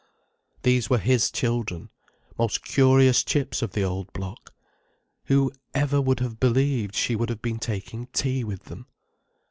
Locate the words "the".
3.73-3.83